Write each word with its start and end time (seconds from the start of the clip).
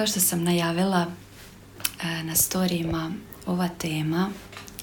Kao 0.00 0.06
što 0.06 0.20
sam 0.20 0.44
najavila 0.44 1.06
e, 2.02 2.22
na 2.22 2.34
storijima, 2.34 3.12
ova 3.46 3.68
tema 3.68 4.30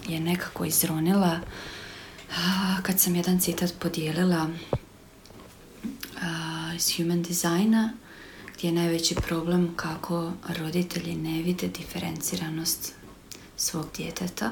je 0.08 0.20
nekako 0.20 0.66
izronila 0.66 1.40
kad 2.84 3.00
sam 3.00 3.16
jedan 3.16 3.40
citat 3.40 3.74
podijelila 3.80 4.50
iz 6.76 6.96
Human 6.98 7.24
Designa 7.24 7.94
gdje 8.58 8.68
je 8.68 8.74
najveći 8.74 9.16
problem 9.16 9.74
kako 9.76 10.32
roditelji 10.60 11.16
ne 11.16 11.42
vide 11.42 11.68
diferenciranost 11.68 12.94
svog 13.56 13.86
djeteta. 13.98 14.52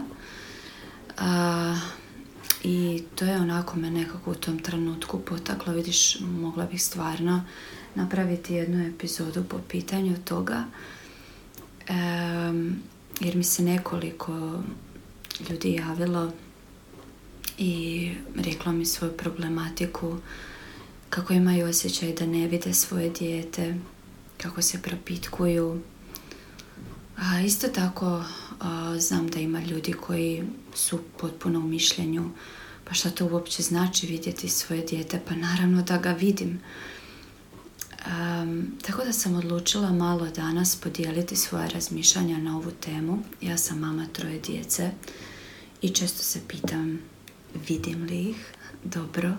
I 2.67 3.03
to 3.15 3.25
je 3.25 3.37
onako 3.37 3.77
me 3.77 3.91
nekako 3.91 4.31
u 4.31 4.35
tom 4.35 4.59
trenutku 4.59 5.19
potaklo. 5.19 5.73
Vidiš, 5.73 6.19
mogla 6.19 6.65
bih 6.65 6.83
stvarno 6.83 7.43
napraviti 7.95 8.53
jednu 8.53 8.87
epizodu 8.87 9.43
po 9.43 9.59
pitanju 9.69 10.15
toga. 10.25 10.63
jer 13.20 13.35
mi 13.35 13.43
se 13.43 13.63
nekoliko 13.63 14.63
ljudi 15.49 15.73
javilo 15.73 16.31
i 17.57 18.12
reklo 18.35 18.71
mi 18.71 18.85
svoju 18.85 19.18
problematiku 19.18 20.18
kako 21.09 21.34
imaju 21.34 21.68
osjećaj 21.68 22.13
da 22.13 22.25
ne 22.25 22.47
vide 22.47 22.73
svoje 22.73 23.09
dijete, 23.09 23.75
kako 24.37 24.62
se 24.62 24.81
propitkuju. 24.81 25.81
A 27.18 27.41
isto 27.41 27.68
tako 27.68 28.24
znam 28.99 29.27
da 29.27 29.40
ima 29.40 29.60
ljudi 29.60 29.94
koji 29.94 30.44
su 30.74 30.99
potpuno 31.18 31.60
u 31.60 31.68
mišljenju 31.68 32.30
pa 32.85 32.94
šta 32.94 33.10
to 33.10 33.26
uopće 33.26 33.63
znači 33.63 34.08
vidjeti 34.08 34.49
svoje 34.49 34.82
dijete, 34.82 35.21
pa 35.27 35.36
naravno 35.36 35.82
da 35.82 35.98
ga 35.98 36.12
vidim. 36.12 36.60
tako 38.82 39.04
da 39.05 39.13
sam 39.13 39.36
odlučila 39.36 39.91
malo 39.91 40.27
danas 40.36 40.76
podijeliti 40.76 41.36
svoje 41.36 41.70
razmišljanja 41.70 42.38
na 42.38 42.58
ovu 42.58 42.71
temu. 42.71 43.20
Ja 43.41 43.58
sam 43.58 43.80
mama 43.80 44.08
troje 44.13 44.40
djece 44.40 44.91
i 45.82 45.90
često 45.90 46.24
se 46.24 46.40
pitam 46.48 46.99
vidim 47.68 48.04
li 48.04 48.30
ih 48.30 48.46
dobro, 48.84 49.34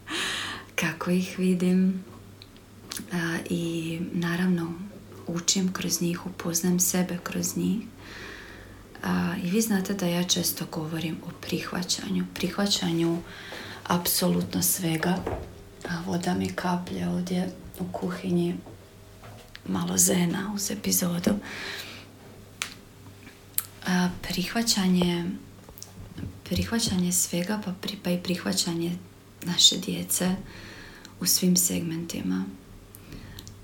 kako 0.80 1.10
ih 1.10 1.38
vidim 1.38 2.04
i 3.50 3.98
naravno 4.12 4.72
učim 5.26 5.72
kroz 5.72 6.00
njih, 6.00 6.26
upoznam 6.26 6.80
sebe 6.80 7.18
kroz 7.22 7.56
njih. 7.56 7.78
I 9.42 9.50
vi 9.50 9.60
znate 9.60 9.94
da 9.94 10.06
ja 10.06 10.24
često 10.24 10.66
govorim 10.72 11.16
o 11.26 11.30
prihvaćanju, 11.40 12.24
prihvaćanju 12.34 13.18
apsolutno 13.84 14.62
svega. 14.62 15.16
Voda 16.06 16.34
mi 16.34 16.48
kaplje 16.48 17.08
ovdje 17.08 17.52
u 17.78 17.84
kuhinji, 17.92 18.54
malo 19.68 19.98
zena 19.98 20.52
uz 20.54 20.70
epizodu. 20.70 21.30
Prihvaćanje 24.22 25.24
prihvaćanje 26.52 27.12
svega 27.12 27.60
pa, 27.64 27.72
pa 28.02 28.10
i 28.10 28.22
prihvaćanje 28.22 28.98
naše 29.42 29.76
djece 29.76 30.36
u 31.20 31.26
svim 31.26 31.56
segmentima. 31.56 32.44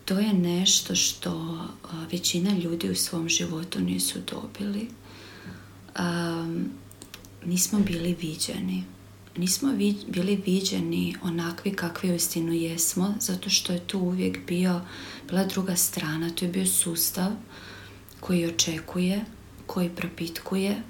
To 0.09 0.19
je 0.19 0.33
nešto 0.33 0.95
što 0.95 1.59
većina 2.13 2.51
ljudi 2.51 2.91
u 2.91 2.95
svom 2.95 3.29
životu 3.29 3.81
nisu 3.81 4.19
dobili. 4.31 4.89
nismo 7.45 7.79
bili 7.79 8.17
viđeni. 8.21 8.85
Nismo 9.37 9.73
bili 10.09 10.43
viđeni 10.47 11.17
onakvi 11.23 11.73
kakvi 11.73 12.11
uistinu 12.11 12.53
jesmo, 12.53 13.15
zato 13.21 13.51
što 13.51 13.73
je 13.73 13.87
tu 13.87 13.99
uvijek 13.99 14.47
bio, 14.47 14.81
bila 15.27 15.45
druga 15.45 15.77
strana, 15.77 16.31
to 16.31 16.45
je 16.45 16.51
bio 16.51 16.67
sustav 16.67 17.33
koji 18.21 18.47
očekuje, 18.47 19.25
koji 19.67 19.91
propitkuje, 19.91 20.83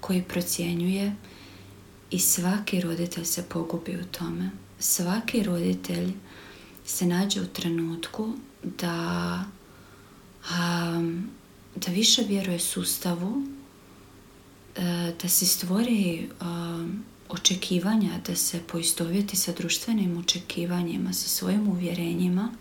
koji 0.00 0.22
procjenjuje 0.22 1.16
i 2.10 2.18
svaki 2.18 2.80
roditelj 2.80 3.24
se 3.24 3.44
pogubi 3.48 3.96
u 3.96 4.04
tome. 4.04 4.50
Svaki 4.78 5.42
roditelj 5.42 6.12
se 6.86 7.06
nađe 7.06 7.40
u 7.40 7.46
trenutku 7.46 8.32
da, 8.62 9.44
da 11.76 11.92
više 11.92 12.22
vjeruje 12.22 12.58
sustavu, 12.58 13.46
e, 14.76 15.12
da 15.22 15.28
se 15.28 15.46
stvori 15.46 16.28
očekivanja, 17.28 18.10
da 18.26 18.36
se 18.36 18.60
poistovjeti 18.72 19.36
sa 19.36 19.52
društvenim 19.52 20.18
očekivanjima, 20.18 21.12
sa 21.12 21.28
svojim 21.28 21.68
uvjerenjima 21.68 22.52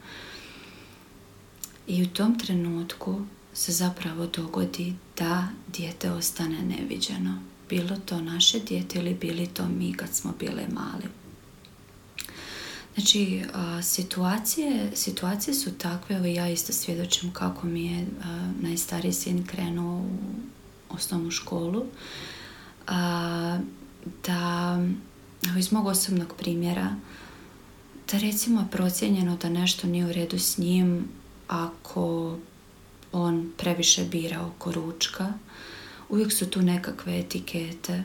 i 1.87 2.03
u 2.03 2.07
tom 2.07 2.39
trenutku 2.39 3.21
se 3.53 3.71
zapravo 3.71 4.27
dogodi 4.27 4.93
da 5.17 5.47
dijete 5.67 6.11
ostane 6.11 6.61
neviđeno 6.61 7.41
bilo 7.69 7.97
to 8.05 8.21
naše 8.21 8.59
dijete 8.59 8.99
ili 8.99 9.13
bili 9.13 9.47
to 9.47 9.67
mi 9.67 9.93
kad 9.93 10.13
smo 10.13 10.33
bile 10.39 10.67
mali. 10.73 11.26
Znači, 12.97 13.43
situacije, 13.83 14.91
situacije 14.95 15.53
su 15.53 15.77
takve, 15.77 16.15
evo 16.15 16.25
ja 16.25 16.49
isto 16.49 16.73
svjedočim 16.73 17.33
kako 17.33 17.67
mi 17.67 17.85
je 17.85 18.07
najstariji 18.61 19.13
sin 19.13 19.45
krenuo 19.47 20.01
u 20.01 20.09
osnovnu 20.89 21.31
školu, 21.31 21.85
da, 24.25 24.79
evo 25.49 25.57
iz 25.59 25.71
mog 25.71 25.87
osobnog 25.87 26.33
primjera, 26.37 26.95
da 28.11 28.17
recimo 28.17 28.67
procijenjeno 28.71 29.37
da 29.37 29.49
nešto 29.49 29.87
nije 29.87 30.05
u 30.05 30.13
redu 30.13 30.39
s 30.39 30.57
njim 30.57 31.07
ako 31.47 32.37
on 33.11 33.51
previše 33.57 34.05
bira 34.05 34.45
oko 34.45 34.71
ručka, 34.71 35.33
uvijek 36.09 36.33
su 36.33 36.49
tu 36.49 36.61
nekakve 36.61 37.19
etikete. 37.19 38.03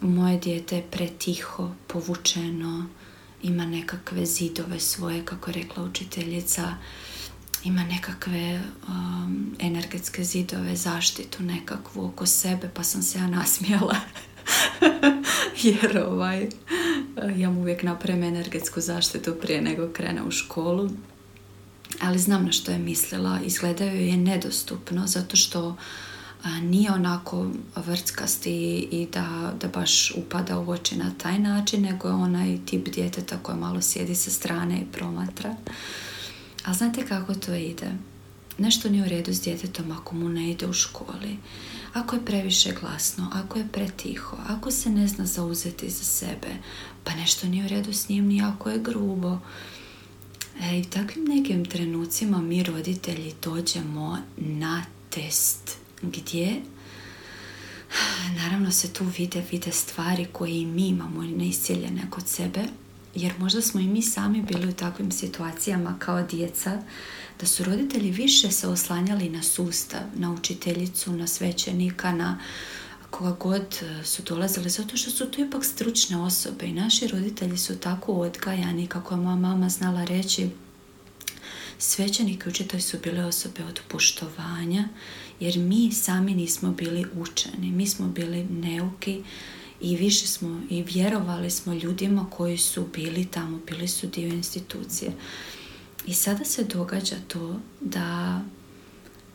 Moje 0.00 0.38
dijete 0.38 0.76
je 0.76 0.86
pretiho, 0.90 1.70
povučeno, 1.86 2.86
ima 3.44 3.66
nekakve 3.66 4.26
zidove 4.26 4.80
svoje, 4.80 5.24
kako 5.24 5.50
je 5.50 5.54
rekla 5.54 5.84
učiteljica, 5.84 6.74
ima 7.64 7.84
nekakve 7.84 8.60
um, 8.88 9.56
energetske 9.58 10.24
zidove, 10.24 10.76
zaštitu 10.76 11.42
nekakvu 11.42 12.04
oko 12.04 12.26
sebe, 12.26 12.70
pa 12.74 12.84
sam 12.84 13.02
se 13.02 13.18
ja 13.18 13.26
nasmijala. 13.26 13.96
Jer 15.62 15.98
ovaj, 16.06 16.48
ja 17.36 17.50
mu 17.50 17.60
uvijek 17.60 17.82
napravim 17.82 18.22
energetsku 18.22 18.80
zaštitu 18.80 19.34
prije 19.42 19.62
nego 19.62 19.92
krene 19.92 20.22
u 20.22 20.30
školu. 20.30 20.90
Ali 22.00 22.18
znam 22.18 22.44
na 22.44 22.52
što 22.52 22.70
je 22.70 22.78
mislila. 22.78 23.40
Izgledaju 23.44 24.06
je 24.06 24.16
nedostupno 24.16 25.06
zato 25.06 25.36
što 25.36 25.76
nije 26.50 26.92
onako 26.92 27.50
vrckasti 27.76 28.88
i 28.90 29.08
da, 29.12 29.54
da 29.60 29.68
baš 29.68 30.12
upada 30.16 30.58
u 30.58 30.70
oči 30.70 30.96
na 30.96 31.12
taj 31.18 31.38
način, 31.38 31.82
nego 31.82 32.08
je 32.08 32.14
onaj 32.14 32.58
tip 32.66 32.88
djeteta 32.88 33.38
koji 33.42 33.58
malo 33.58 33.80
sjedi 33.80 34.14
sa 34.14 34.30
strane 34.30 34.80
i 34.80 34.92
promatra. 34.92 35.56
A 36.64 36.74
znate 36.74 37.06
kako 37.06 37.34
to 37.34 37.54
ide? 37.54 37.90
Nešto 38.58 38.88
nije 38.88 39.02
u 39.02 39.08
redu 39.08 39.34
s 39.34 39.40
djetetom 39.40 39.92
ako 39.92 40.14
mu 40.14 40.28
ne 40.28 40.50
ide 40.50 40.66
u 40.66 40.72
školi, 40.72 41.36
ako 41.92 42.16
je 42.16 42.24
previše 42.24 42.72
glasno, 42.80 43.30
ako 43.32 43.58
je 43.58 43.68
pretiho, 43.72 44.36
ako 44.48 44.70
se 44.70 44.90
ne 44.90 45.08
zna 45.08 45.26
zauzeti 45.26 45.90
za 45.90 46.04
sebe, 46.04 46.48
pa 47.04 47.14
nešto 47.14 47.46
nije 47.46 47.64
u 47.64 47.68
redu 47.68 47.92
s 47.92 48.08
njim 48.08 48.26
ni 48.26 48.42
ako 48.42 48.70
je 48.70 48.78
grubo. 48.78 49.38
E, 50.60 50.78
I 50.78 50.80
u 50.80 50.84
takvim 50.84 51.24
nekim 51.24 51.64
trenucima 51.64 52.38
mi 52.38 52.62
roditelji 52.62 53.34
dođemo 53.42 54.18
na 54.36 54.84
test 55.10 55.83
gdje? 56.10 56.62
Naravno 58.36 58.72
se 58.72 58.92
tu 58.92 59.04
vide, 59.18 59.44
vide 59.50 59.72
stvari 59.72 60.26
koje 60.32 60.60
i 60.60 60.66
mi 60.66 60.88
imamo 60.88 61.22
neiscijeljene 61.22 62.10
kod 62.10 62.28
sebe 62.28 62.60
jer 63.14 63.32
možda 63.38 63.62
smo 63.62 63.80
i 63.80 63.86
mi 63.86 64.02
sami 64.02 64.42
bili 64.42 64.68
u 64.68 64.72
takvim 64.72 65.12
situacijama 65.12 65.96
kao 65.98 66.22
djeca 66.22 66.82
da 67.40 67.46
su 67.46 67.64
roditelji 67.64 68.10
više 68.10 68.50
se 68.50 68.68
oslanjali 68.68 69.28
na 69.28 69.42
sustav, 69.42 70.00
na 70.14 70.32
učiteljicu, 70.32 71.12
na 71.12 71.26
svećenika, 71.26 72.12
na 72.12 72.38
koga 73.10 73.36
god 73.40 73.82
su 74.04 74.22
dolazili, 74.22 74.70
zato 74.70 74.96
što 74.96 75.10
su 75.10 75.26
to 75.26 75.42
ipak 75.42 75.64
stručne 75.64 76.22
osobe 76.22 76.66
i 76.66 76.72
naši 76.72 77.06
roditelji 77.06 77.58
su 77.58 77.78
tako 77.78 78.12
odgajani, 78.12 78.86
kako 78.86 79.14
je 79.14 79.20
moja 79.20 79.36
mama 79.36 79.68
znala 79.68 80.04
reći, 80.04 80.50
svećenik 81.78 82.46
i 82.46 82.48
učitelj 82.48 82.80
su 82.80 82.98
bile 83.02 83.24
osobe 83.24 83.64
od 83.64 83.80
poštovanja, 83.88 84.88
jer 85.40 85.58
mi 85.58 85.92
sami 85.92 86.34
nismo 86.34 86.70
bili 86.72 87.06
učeni, 87.14 87.70
mi 87.70 87.86
smo 87.86 88.08
bili 88.08 88.44
neuki 88.44 89.22
i 89.80 89.96
više 89.96 90.26
smo 90.26 90.60
i 90.70 90.82
vjerovali 90.82 91.50
smo 91.50 91.74
ljudima 91.74 92.26
koji 92.30 92.58
su 92.58 92.86
bili 92.94 93.24
tamo, 93.24 93.60
bili 93.66 93.88
su 93.88 94.06
dio 94.06 94.28
institucije. 94.28 95.12
I 96.06 96.14
sada 96.14 96.44
se 96.44 96.64
događa 96.64 97.16
to 97.28 97.60
da 97.80 98.40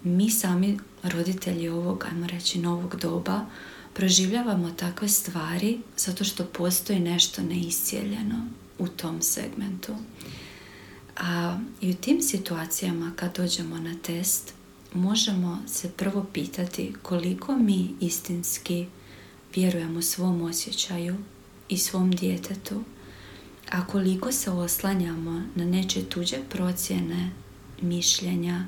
mi 0.04 0.30
sami 0.30 0.80
roditelji 1.04 1.70
ovog, 1.70 2.06
ajmo 2.12 2.28
reći, 2.28 2.60
novog 2.60 2.96
doba 2.96 3.46
proživljavamo 3.94 4.72
takve 4.72 5.08
stvari 5.08 5.80
zato 5.98 6.24
što 6.24 6.46
postoji 6.46 7.00
nešto 7.00 7.42
neiscijeljeno 7.42 8.48
u 8.80 8.88
tom 8.88 9.22
segmentu. 9.22 9.96
A 11.20 11.58
i 11.82 11.92
u 11.92 11.96
tim 11.96 12.22
situacijama 12.22 13.12
kad 13.16 13.36
dođemo 13.38 13.78
na 13.78 13.96
test, 14.02 14.54
možemo 14.94 15.60
se 15.68 15.90
prvo 15.90 16.26
pitati 16.34 16.94
koliko 17.02 17.58
mi 17.58 17.96
istinski 18.00 18.86
vjerujemo 19.56 20.02
svom 20.02 20.42
osjećaju 20.42 21.16
i 21.70 21.78
svom 21.78 22.12
djetetu, 22.12 22.84
a 23.72 23.88
koliko 23.88 24.32
se 24.32 24.52
oslanjamo 24.52 25.44
na 25.56 25.66
neče 25.66 26.04
tuđe 26.04 26.38
procjene, 26.50 27.32
mišljenja, 27.82 28.66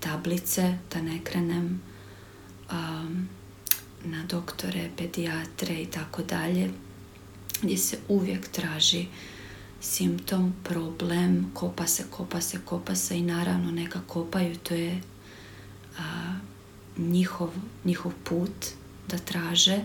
tablice, 0.00 0.78
da 0.92 1.02
ne 1.02 1.20
krenem 1.24 1.82
um, 2.72 3.28
na 4.04 4.24
doktore, 4.24 4.90
pedijatre 4.96 5.82
i 5.82 5.86
tako 5.86 6.22
dalje, 6.22 6.70
gdje 7.62 7.76
se 7.76 7.98
uvijek 8.08 8.48
traži 8.48 9.06
simptom, 9.80 10.52
problem, 10.64 11.50
kopa 11.54 11.86
se, 11.86 12.04
kopa 12.10 12.40
se, 12.40 12.58
kopa 12.64 12.94
se 12.94 13.18
i 13.18 13.22
naravno 13.22 13.70
neka 13.70 14.00
kopaju, 14.06 14.56
to 14.56 14.74
je 14.74 15.00
njihov, 16.98 17.50
njihov 17.84 18.12
put 18.24 18.66
da 19.08 19.18
traže, 19.18 19.84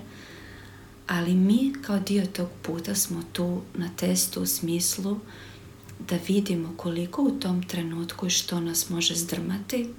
ali 1.07 1.35
mi 1.35 1.73
kao 1.81 1.99
dio 1.99 2.25
tog 2.25 2.49
puta 2.61 2.95
smo 2.95 3.23
tu 3.33 3.61
na 3.73 3.89
testu 3.97 4.41
u 4.41 4.45
smislu 4.45 5.19
da 6.09 6.17
vidimo 6.27 6.73
koliko 6.77 7.21
u 7.23 7.39
tom 7.39 7.63
trenutku 7.63 8.29
što 8.29 8.59
nas 8.59 8.89
može 8.89 9.15
zdrmati, 9.15 9.89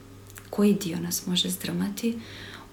koji 0.50 0.74
dio 0.74 1.00
nas 1.00 1.26
može 1.26 1.50
zdrmati, 1.50 2.18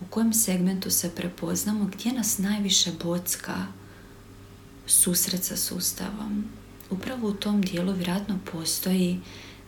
u 0.02 0.06
kojem 0.10 0.34
segmentu 0.34 0.90
se 0.90 1.10
prepoznamo, 1.16 1.86
gdje 1.86 2.14
nas 2.14 2.38
najviše 2.38 2.92
bocka 3.04 3.66
susret 4.88 5.44
sa 5.44 5.58
sustavom. 5.58 6.46
Upravo 6.90 7.28
u 7.28 7.34
tom 7.34 7.62
dijelu 7.62 7.94
vjerojatno 7.94 8.40
postoji 8.52 9.20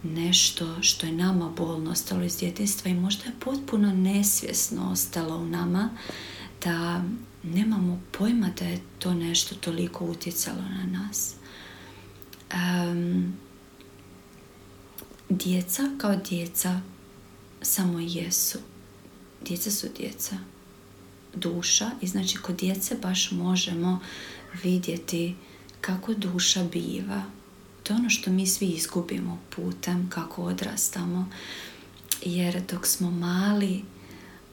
nešto 0.03 0.81
što 0.81 1.05
je 1.05 1.11
nama 1.11 1.49
bolno 1.49 1.91
ostalo 1.91 2.23
iz 2.23 2.37
djetinstva 2.37 2.91
i 2.91 2.93
možda 2.93 3.23
je 3.25 3.39
potpuno 3.39 3.93
nesvjesno 3.93 4.91
ostalo 4.91 5.37
u 5.37 5.45
nama 5.45 5.89
da 6.63 7.03
nemamo 7.43 8.01
pojma 8.11 8.49
da 8.59 8.65
je 8.65 8.81
to 8.99 9.13
nešto 9.13 9.55
toliko 9.55 10.05
utjecalo 10.05 10.61
na 10.61 10.99
nas. 10.99 11.35
Um, 12.53 13.33
djeca 15.29 15.83
kao 15.97 16.15
djeca 16.15 16.81
samo 17.61 17.99
jesu. 17.99 18.59
Djeca 19.45 19.71
su 19.71 19.87
djeca. 19.97 20.35
Duša 21.35 21.91
i 22.01 22.07
znači 22.07 22.37
kod 22.37 22.55
djece 22.55 22.95
baš 23.01 23.31
možemo 23.31 23.99
vidjeti 24.63 25.35
kako 25.85 26.13
duša 26.13 26.63
biva. 26.63 27.23
To 27.83 27.93
je 27.93 27.99
ono 27.99 28.09
što 28.09 28.31
mi 28.31 28.47
svi 28.47 28.67
izgubimo 28.67 29.39
putem 29.55 30.09
kako 30.09 30.43
odrastamo. 30.43 31.29
Jer 32.21 32.61
dok 32.71 32.87
smo 32.87 33.11
mali, 33.11 33.83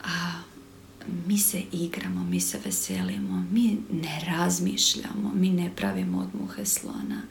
a 0.05 0.33
mi 1.27 1.39
se 1.39 1.63
igramo, 1.73 2.25
mi 2.25 2.41
se 2.41 2.59
veselimo, 2.65 3.47
mi 3.51 3.79
ne 3.91 4.25
razmišljamo, 4.27 5.33
mi 5.35 5.51
ne 5.51 5.71
pravimo 5.77 6.19
od 6.19 6.41
muhe 6.41 6.67
slona. 6.67 7.23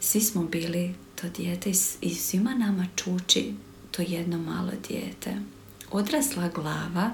Svi 0.00 0.20
smo 0.20 0.44
bili 0.44 0.94
to 1.20 1.28
dijete 1.28 1.70
i 2.00 2.14
svima 2.14 2.54
nama 2.54 2.86
čuči 2.96 3.54
to 3.90 4.02
jedno 4.02 4.38
malo 4.38 4.72
dijete. 4.88 5.36
Odrasla 5.90 6.48
glava 6.48 7.10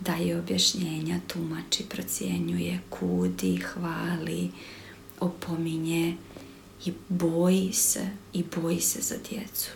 daje 0.00 0.38
objašnjenja, 0.38 1.20
tumači, 1.26 1.84
procjenjuje, 1.88 2.80
kudi, 2.90 3.56
hvali, 3.56 4.50
opominje 5.22 6.16
i 6.84 6.92
boji 7.08 7.72
se 7.72 8.06
i 8.32 8.44
boji 8.56 8.80
se 8.80 9.00
za 9.00 9.14
djecu. 9.30 9.70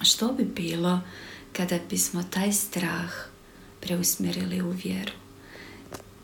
Što 0.00 0.32
bi 0.32 0.44
bilo 0.44 1.00
kada 1.52 1.78
bismo 1.90 2.22
taj 2.22 2.52
strah 2.52 3.10
preusmjerili 3.80 4.62
u 4.62 4.70
vjeru? 4.84 5.12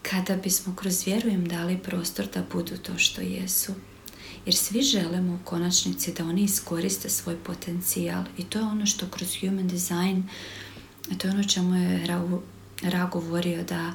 Kada 0.03 0.37
bismo 0.37 0.77
kroz 0.77 1.07
vjeru 1.07 1.29
im 1.29 1.49
dali 1.49 1.79
prostor 1.79 2.27
da 2.35 2.43
budu 2.53 2.77
to 2.77 2.99
što 2.99 3.21
jesu? 3.21 3.73
Jer 4.47 4.55
svi 4.55 4.83
želimo 4.83 5.35
u 5.35 5.45
konačnici 5.45 6.13
da 6.13 6.25
oni 6.25 6.43
iskoriste 6.43 7.11
svoj 7.11 7.37
potencijal 7.37 8.25
i 8.39 8.45
to 8.45 8.59
je 8.59 8.65
ono 8.65 8.87
što 8.87 9.07
kroz 9.09 9.29
human 9.41 9.69
design, 9.69 10.23
to 11.19 11.29
je 11.29 11.35
ono 11.35 11.45
čemu 11.45 11.77
je 11.77 12.07
Ra, 12.83 13.07
govorio 13.13 13.65
da 13.65 13.93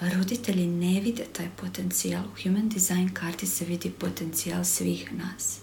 roditelji 0.00 0.66
ne 0.66 1.00
vide 1.00 1.24
taj 1.32 1.48
potencijal. 1.56 2.24
U 2.24 2.42
human 2.42 2.68
design 2.68 3.08
karti 3.14 3.46
se 3.46 3.64
vidi 3.64 3.90
potencijal 3.90 4.64
svih 4.64 5.12
nas. 5.12 5.58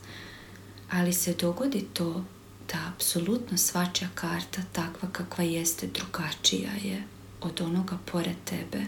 Ali 0.92 1.14
se 1.14 1.34
dogodi 1.34 1.86
to 1.94 2.26
da 2.74 2.92
apsolutno 2.96 3.58
svačija 3.58 4.10
karta 4.16 4.62
takva 4.72 5.10
kakva 5.12 5.44
jeste 5.44 5.88
drugačija 5.88 6.72
je 6.84 7.04
od 7.42 7.62
onoga 7.62 7.98
pored 8.12 8.36
tebe 8.46 8.86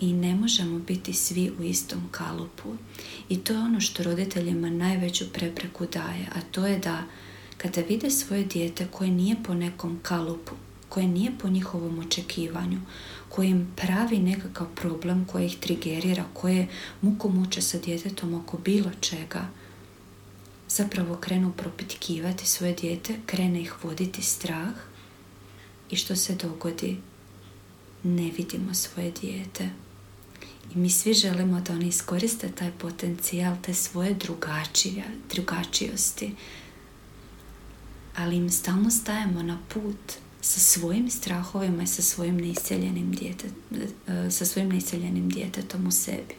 i 0.00 0.12
ne 0.12 0.34
možemo 0.34 0.78
biti 0.78 1.12
svi 1.12 1.52
u 1.58 1.62
istom 1.62 2.08
kalupu. 2.10 2.76
I 3.28 3.38
to 3.38 3.52
je 3.52 3.58
ono 3.58 3.80
što 3.80 4.02
roditeljima 4.02 4.70
najveću 4.70 5.32
prepreku 5.32 5.86
daje, 5.86 6.26
a 6.34 6.40
to 6.50 6.66
je 6.66 6.78
da 6.78 7.02
kada 7.56 7.80
vide 7.80 8.10
svoje 8.10 8.44
dijete 8.44 8.86
koje 8.90 9.10
nije 9.10 9.36
po 9.44 9.54
nekom 9.54 9.98
kalupu, 10.02 10.52
koje 10.88 11.06
nije 11.06 11.32
po 11.38 11.48
njihovom 11.48 11.98
očekivanju, 11.98 12.80
koje 13.30 13.48
im 13.48 13.72
pravi 13.76 14.18
nekakav 14.18 14.66
problem, 14.74 15.24
koje 15.24 15.46
ih 15.46 15.56
trigerira, 15.60 16.24
koje 16.34 16.68
muko 17.00 17.28
muče 17.28 17.62
sa 17.62 17.78
djetetom 17.78 18.34
oko 18.34 18.58
bilo 18.58 18.90
čega, 19.00 19.48
zapravo 20.68 21.16
krenu 21.16 21.52
propitkivati 21.56 22.46
svoje 22.46 22.72
dijete, 22.74 23.14
krene 23.26 23.60
ih 23.60 23.84
voditi 23.84 24.22
strah 24.22 24.74
i 25.90 25.96
što 25.96 26.16
se 26.16 26.34
dogodi? 26.34 26.96
Ne 28.02 28.30
vidimo 28.36 28.74
svoje 28.74 29.10
dijete. 29.10 29.70
I 30.74 30.78
mi 30.78 30.90
svi 30.90 31.14
želimo 31.14 31.60
da 31.60 31.72
oni 31.72 31.88
iskoriste 31.88 32.48
taj 32.48 32.70
potencijal, 32.78 33.56
te 33.62 33.74
svoje 33.74 34.14
drugačije, 34.14 35.04
drugačijosti. 35.34 36.34
Ali 38.16 38.36
im 38.36 38.50
stalno 38.50 38.90
stajemo 38.90 39.42
na 39.42 39.58
put 39.68 40.29
sa 40.40 40.60
svojim 40.60 41.10
strahovima 41.10 41.82
i 41.82 41.86
sa 41.86 42.02
svojim 42.02 42.36
neisceljenim, 42.36 43.12
djete, 43.12 43.48
e, 44.06 44.30
sa 44.30 44.44
svojim 44.44 44.68
neisceljenim 44.68 45.28
djetetom 45.28 45.86
u 45.86 45.90
sebi. 45.90 46.34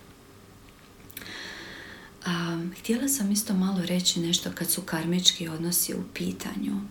Htjela 2.80 3.08
sam 3.08 3.32
isto 3.32 3.54
malo 3.54 3.82
reći 3.86 4.20
nešto 4.20 4.52
kad 4.56 4.70
su 4.70 4.82
karmički 4.82 5.48
odnosi 5.48 5.94
u 5.94 6.04
pitanju. 6.14 6.82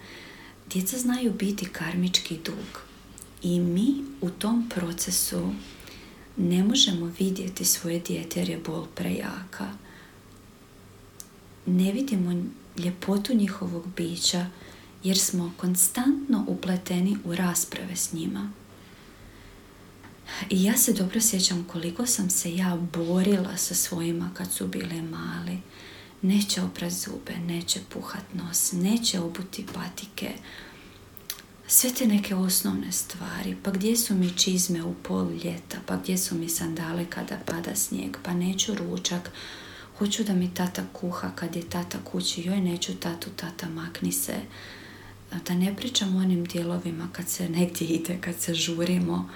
Djeca 0.73 0.99
znaju 0.99 1.33
biti 1.33 1.67
karmički 1.67 2.39
dug 2.45 2.81
i 3.43 3.61
mi 3.61 4.05
u 4.21 4.31
tom 4.31 4.69
procesu 4.75 5.53
ne 6.37 6.65
možemo 6.65 7.13
vidjeti 7.19 7.65
svoje 7.65 8.01
dijete 8.01 8.41
jer 8.41 8.49
je 8.49 8.59
bol 8.59 8.87
prejaka. 8.95 9.73
Ne 11.67 11.93
vidimo 11.93 12.45
ljepotu 12.79 13.35
njihovog 13.35 13.87
bića 13.97 14.47
jer 15.03 15.19
smo 15.19 15.53
konstantno 15.57 16.45
upleteni 16.49 17.17
u 17.25 17.35
rasprave 17.35 17.97
s 17.97 18.13
njima. 18.13 18.51
I 20.51 20.65
ja 20.65 20.77
se 20.77 20.93
dobro 20.93 21.21
sjećam 21.21 21.67
koliko 21.73 22.07
sam 22.07 22.31
se 22.31 22.57
ja 22.57 22.79
borila 22.93 23.57
sa 23.57 23.75
svojima 23.75 24.31
kad 24.35 24.53
su 24.53 24.67
bile 24.67 25.03
mali. 25.03 25.59
Neće 26.23 26.63
oprat 26.63 26.93
zube, 26.93 27.37
neće 27.47 27.81
puhat 27.89 28.35
nos, 28.35 28.73
neće 28.73 29.21
obuti 29.21 29.67
patike, 29.75 30.31
sve 31.71 31.91
te 31.91 32.07
neke 32.07 32.35
osnovne 32.35 32.93
stvari, 32.93 33.57
pa 33.63 33.71
gdje 33.71 33.97
su 33.97 34.15
mi 34.15 34.39
čizme 34.39 34.83
u 34.83 34.95
pol 34.95 35.31
ljeta, 35.45 35.79
pa 35.87 35.97
gdje 35.97 36.19
su 36.19 36.35
mi 36.35 36.49
sandale 36.49 37.07
kada 37.11 37.39
pada 37.47 37.75
snijeg, 37.75 38.17
pa 38.23 38.35
neću 38.35 38.75
ručak, 38.75 39.31
hoću 39.99 40.25
da 40.25 40.35
mi 40.35 40.55
tata 40.55 40.83
kuha 40.93 41.31
kad 41.35 41.57
je 41.57 41.69
tata 41.69 41.99
kući, 42.05 42.43
joj 42.43 42.61
neću 42.61 42.95
tatu, 42.95 43.31
tata 43.37 43.69
makni 43.69 44.13
se. 44.13 44.35
Da 45.47 45.55
ne 45.55 45.77
pričam 45.77 46.17
o 46.17 46.19
onim 46.19 46.45
dijelovima 46.45 47.09
kad 47.13 47.29
se 47.29 47.49
negdje 47.49 47.87
ide, 47.87 48.19
kad 48.21 48.41
se 48.41 48.55
žurimo, 48.55 49.31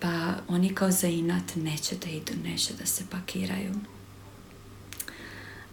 pa 0.00 0.34
oni 0.48 0.74
kao 0.74 0.90
za 0.90 1.08
inat 1.08 1.56
neće 1.56 1.96
da 1.96 2.10
idu, 2.10 2.32
neće 2.44 2.74
da 2.74 2.86
se 2.86 3.04
pakiraju. 3.10 3.74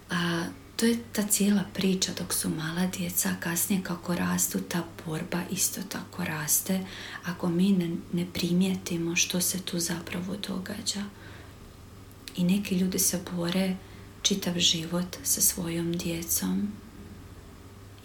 A 0.09 0.45
to 0.75 0.85
je 0.85 0.97
ta 1.13 1.23
cijela 1.27 1.63
priča 1.73 2.11
dok 2.19 2.33
su 2.33 2.49
mala 2.49 2.87
djeca, 2.97 3.35
kasnije 3.39 3.83
kako 3.83 4.15
rastu, 4.15 4.59
ta 4.59 4.83
borba 5.05 5.41
isto 5.51 5.81
tako 5.89 6.23
raste 6.23 6.85
ako 7.25 7.49
mi 7.49 7.71
ne, 7.71 7.95
ne 8.13 8.25
primijetimo 8.33 9.15
što 9.15 9.41
se 9.41 9.61
tu 9.61 9.79
zapravo 9.79 10.35
događa. 10.47 11.03
I 12.35 12.43
neki 12.43 12.77
ljudi 12.77 12.99
se 12.99 13.19
bore 13.31 13.75
čitav 14.21 14.59
život 14.59 15.17
sa 15.23 15.41
svojom 15.41 15.93
djecom 15.93 16.71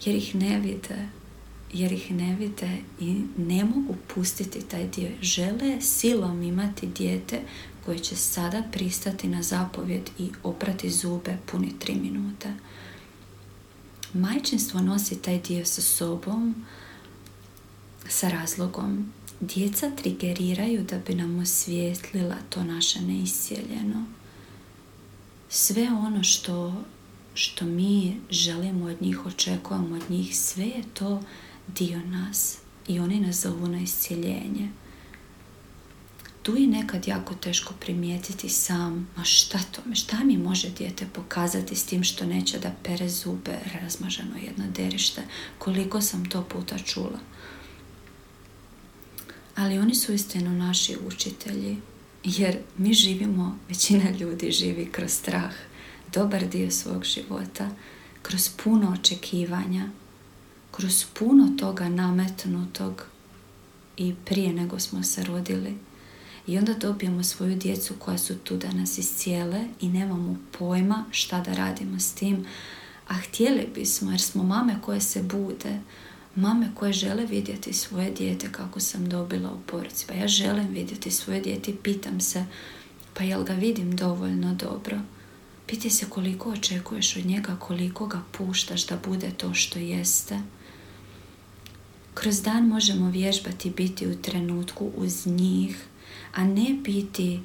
jer 0.05 0.15
ih 0.15 0.35
ne 0.35 0.59
vide. 0.59 1.09
jer 1.73 1.91
ih 1.91 2.11
ne 2.11 2.35
vide 2.35 2.77
i 2.99 3.21
ne 3.37 3.65
mogu 3.65 3.95
pustiti 4.13 4.61
taj 4.61 4.87
dio. 4.87 5.09
Žele 5.21 5.81
silom 5.81 6.43
imati 6.43 6.87
dijete 6.87 7.41
koje 7.85 7.99
će 7.99 8.15
sada 8.15 8.63
pristati 8.71 9.27
na 9.27 9.43
zapovjed 9.43 10.09
i 10.19 10.29
oprati 10.43 10.89
zube 10.89 11.37
puni 11.45 11.79
tri 11.79 11.95
minute. 11.95 12.53
Majčinstvo 14.13 14.81
nosi 14.81 15.21
taj 15.21 15.41
dio 15.41 15.65
sa 15.65 15.81
sobom 15.81 16.65
sa 18.07 18.29
razlogom. 18.29 19.13
Djeca 19.39 19.91
trigeriraju 19.95 20.83
da 20.83 20.97
bi 21.07 21.15
nam 21.15 21.39
osvijetlila 21.39 22.35
to 22.49 22.63
naše 22.63 23.01
neiscijeljeno. 23.01 24.05
Sve 25.49 25.89
ono 25.89 26.23
što, 26.23 26.83
što 27.39 27.65
mi 27.65 28.21
želimo 28.29 28.85
od 28.85 29.01
njih, 29.01 29.25
očekujemo 29.25 29.95
od 29.95 30.09
njih, 30.09 30.37
sve 30.37 30.65
je 30.65 30.83
to 30.93 31.21
dio 31.67 31.99
nas 32.05 32.57
i 32.87 32.99
oni 32.99 33.19
nas 33.19 33.41
zovu 33.41 33.67
na 33.67 33.79
iscijeljenje. 33.79 34.69
Tu 36.41 36.55
je 36.55 36.67
nekad 36.67 37.07
jako 37.07 37.35
teško 37.35 37.73
primijetiti 37.79 38.49
sam, 38.49 39.09
ma 39.17 39.23
šta 39.23 39.59
to, 39.71 39.95
šta 39.95 40.23
mi 40.23 40.37
može 40.37 40.69
dijete 40.69 41.07
pokazati 41.13 41.75
s 41.75 41.85
tim 41.85 42.03
što 42.03 42.25
neće 42.25 42.59
da 42.59 42.75
pere 42.83 43.09
zube, 43.09 43.59
razmaženo 43.81 44.37
jedno 44.45 44.65
derište, 44.75 45.21
koliko 45.57 46.01
sam 46.01 46.29
to 46.29 46.43
puta 46.43 46.77
čula. 46.77 47.19
Ali 49.55 49.79
oni 49.79 49.95
su 49.95 50.13
istinu 50.13 50.51
naši 50.51 50.97
učitelji, 51.07 51.77
jer 52.23 52.57
mi 52.77 52.93
živimo, 52.93 53.57
većina 53.69 54.11
ljudi 54.19 54.51
živi 54.51 54.91
kroz 54.91 55.11
strah, 55.11 55.53
dobar 56.13 56.47
dio 56.47 56.71
svog 56.71 57.03
života, 57.03 57.69
kroz 58.21 58.49
puno 58.63 58.91
očekivanja, 58.99 59.89
kroz 60.71 61.05
puno 61.13 61.55
toga 61.59 61.89
nametnutog 61.89 63.05
i 63.97 64.15
prije 64.25 64.53
nego 64.53 64.79
smo 64.79 65.03
se 65.03 65.23
rodili. 65.23 65.77
I 66.47 66.57
onda 66.57 66.73
dobijemo 66.73 67.23
svoju 67.23 67.55
djecu 67.55 67.93
koja 67.99 68.17
su 68.17 68.37
tu 68.37 68.57
da 68.57 68.71
nas 68.71 68.97
iscijele 68.97 69.67
i 69.81 69.89
nemamo 69.89 70.37
pojma 70.59 71.05
šta 71.11 71.41
da 71.41 71.53
radimo 71.53 71.99
s 71.99 72.13
tim. 72.13 72.45
A 73.07 73.13
htjeli 73.13 73.67
bismo 73.75 74.11
jer 74.11 74.21
smo 74.21 74.43
mame 74.43 74.75
koje 74.81 75.01
se 75.01 75.23
bude, 75.23 75.79
mame 76.35 76.71
koje 76.75 76.93
žele 76.93 77.25
vidjeti 77.25 77.73
svoje 77.73 78.11
dijete 78.11 78.51
kako 78.51 78.79
sam 78.79 79.09
dobila 79.09 79.51
u 79.51 79.59
poruci. 79.71 80.05
Pa 80.07 80.13
ja 80.13 80.27
želim 80.27 80.67
vidjeti 80.67 81.11
svoje 81.11 81.41
dijete 81.41 81.71
i 81.71 81.75
pitam 81.75 82.21
se 82.21 82.45
pa 83.13 83.23
jel 83.23 83.43
ga 83.43 83.53
vidim 83.53 83.95
dovoljno 83.95 84.53
dobro. 84.53 84.99
Piti 85.69 85.89
se 85.89 86.05
koliko 86.09 86.49
očekuješ 86.49 87.15
od 87.15 87.25
njega, 87.25 87.55
koliko 87.59 88.07
ga 88.07 88.21
puštaš 88.31 88.85
da 88.85 88.97
bude 89.05 89.31
to 89.31 89.53
što 89.53 89.79
jeste. 89.79 90.39
Kroz 92.13 92.41
dan 92.41 92.67
možemo 92.67 93.09
vježbati 93.09 93.69
biti 93.69 94.07
u 94.07 94.21
trenutku 94.21 94.91
uz 94.95 95.27
njih, 95.27 95.85
a 96.33 96.43
ne 96.43 96.75
biti 96.83 97.39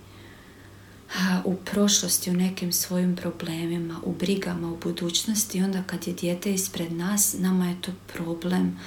u 1.45 1.57
prošlosti, 1.57 2.31
u 2.31 2.35
nekim 2.35 2.73
svojim 2.73 3.17
problemima, 3.17 4.01
u 4.05 4.13
brigama, 4.13 4.73
u 4.73 4.77
budućnosti. 4.77 5.63
Onda 5.63 5.83
kad 5.83 6.07
je 6.07 6.13
dijete 6.15 6.55
ispred 6.55 6.93
nas, 6.93 7.35
nama 7.39 7.69
je 7.69 7.81
to 7.81 7.93
problem. 8.13 8.81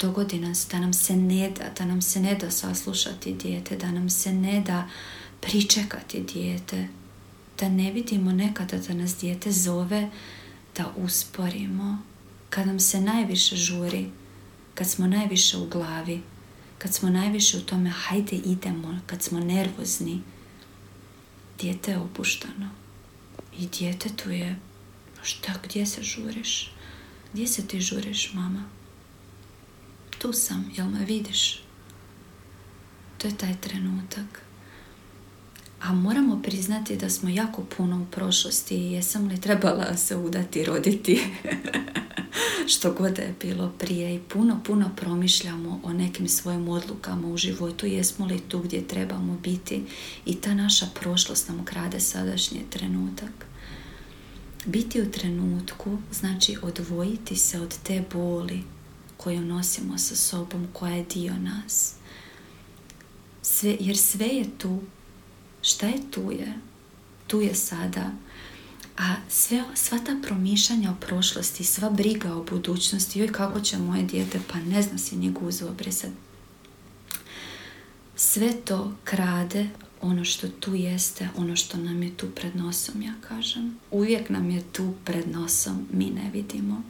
Dogodi 0.00 0.38
nas 0.38 0.66
da 0.70 0.80
nam 0.80 0.92
se 0.92 1.16
ne 1.16 1.50
da, 1.50 1.64
da 1.78 1.84
nam 1.84 2.02
se 2.02 2.20
ne 2.20 2.34
da 2.34 2.50
saslušati 2.50 3.34
dijete, 3.34 3.76
da 3.76 3.90
nam 3.90 4.10
se 4.10 4.32
ne 4.32 4.60
da 4.60 4.88
pričekati 5.40 6.22
dijete, 6.22 6.88
da 7.60 7.68
ne 7.68 7.92
vidimo 7.92 8.32
nekada 8.32 8.78
da 8.78 8.94
nas 8.94 9.16
dijete 9.16 9.52
zove 9.52 10.10
da 10.76 10.92
usporimo. 10.96 11.98
Kad 12.50 12.66
nam 12.66 12.80
se 12.80 13.00
najviše 13.00 13.56
žuri, 13.56 14.10
kad 14.74 14.88
smo 14.88 15.06
najviše 15.06 15.56
u 15.56 15.66
glavi, 15.68 16.22
kad 16.78 16.94
smo 16.94 17.10
najviše 17.10 17.56
u 17.56 17.60
tome 17.60 17.90
hajde 17.90 18.36
idemo, 18.36 18.98
kad 19.06 19.22
smo 19.22 19.40
nervozni, 19.40 20.22
dijete 21.60 21.90
je 21.90 21.98
opuštano. 21.98 22.70
I 23.58 23.66
dijete 23.66 24.08
tu 24.16 24.30
je, 24.30 24.58
šta, 25.22 25.52
gdje 25.64 25.86
se 25.86 26.02
žuriš? 26.02 26.72
Gdje 27.32 27.46
se 27.46 27.66
ti 27.66 27.80
žuriš, 27.80 28.32
mama? 28.34 28.64
Tu 30.18 30.32
sam, 30.32 30.70
jel 30.76 30.88
me 30.88 31.04
vidiš? 31.04 31.62
To 33.18 33.28
je 33.28 33.36
taj 33.36 33.56
trenutak. 33.60 34.49
A 35.80 35.92
moramo 35.92 36.42
priznati 36.42 36.96
da 36.96 37.10
smo 37.10 37.28
jako 37.28 37.62
puno 37.76 38.02
u 38.02 38.06
prošlosti. 38.10 38.76
Jesam 38.76 39.28
li 39.28 39.40
trebala 39.40 39.96
se 39.96 40.16
udati, 40.16 40.64
roditi? 40.64 41.20
što 42.70 42.92
god 42.92 43.18
je 43.18 43.34
bilo 43.40 43.72
prije 43.78 44.14
i 44.14 44.18
puno, 44.18 44.60
puno 44.64 44.90
promišljamo 44.96 45.80
o 45.82 45.92
nekim 45.92 46.28
svojim 46.28 46.68
odlukama 46.68 47.28
u 47.28 47.36
životu, 47.36 47.86
jesmo 47.86 48.26
li 48.26 48.40
tu 48.40 48.58
gdje 48.58 48.88
trebamo 48.88 49.38
biti 49.42 49.82
i 50.26 50.34
ta 50.34 50.54
naša 50.54 50.86
prošlost 51.00 51.48
nam 51.48 51.64
krade 51.64 52.00
sadašnji 52.00 52.60
trenutak. 52.70 53.46
Biti 54.66 55.02
u 55.02 55.10
trenutku 55.10 55.98
znači 56.12 56.56
odvojiti 56.62 57.36
se 57.36 57.60
od 57.60 57.78
te 57.82 58.04
boli 58.12 58.62
koju 59.16 59.40
nosimo 59.40 59.98
sa 59.98 60.16
sobom, 60.16 60.68
koja 60.72 60.94
je 60.94 61.04
dio 61.14 61.34
nas. 61.38 61.94
Sve, 63.42 63.76
jer 63.80 63.96
sve 63.96 64.26
je 64.26 64.58
tu. 64.58 64.80
Šta 65.62 65.86
je 65.86 66.10
tu 66.10 66.30
je? 66.30 66.58
Tu 67.26 67.40
je 67.40 67.54
sada 67.54 68.10
a 69.00 69.14
sve, 69.28 69.64
sva 69.74 69.98
ta 69.98 70.16
promišljanja 70.22 70.90
o 70.90 70.94
prošlosti, 71.00 71.64
sva 71.64 71.90
briga 71.90 72.34
o 72.34 72.44
budućnosti, 72.44 73.18
joj 73.18 73.32
kako 73.32 73.60
će 73.60 73.78
moje 73.78 74.02
dijete, 74.02 74.40
pa 74.52 74.58
ne 74.58 74.82
zna 74.82 74.98
si 74.98 75.16
ni 75.16 75.30
guzu 75.30 75.66
obrisati. 75.66 76.12
Sve 78.16 78.52
to 78.64 78.92
krade 79.04 79.68
ono 80.00 80.24
što 80.24 80.48
tu 80.48 80.74
jeste, 80.74 81.28
ono 81.36 81.56
što 81.56 81.78
nam 81.78 82.02
je 82.02 82.16
tu 82.16 82.30
pred 82.30 82.56
nosom, 82.56 83.02
ja 83.02 83.14
kažem. 83.28 83.76
Uvijek 83.90 84.30
nam 84.30 84.50
je 84.50 84.62
tu 84.72 84.94
pred 85.04 85.28
nosom, 85.28 85.86
mi 85.92 86.10
ne 86.10 86.30
vidimo. 86.32 86.82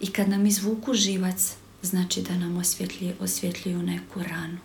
I 0.00 0.06
kad 0.06 0.28
nam 0.28 0.46
izvuku 0.46 0.94
živac, 0.94 1.54
znači 1.82 2.22
da 2.22 2.38
nam 2.38 2.62
osvjetljuju 3.20 3.82
neku 3.82 4.22
ranu. 4.22 4.58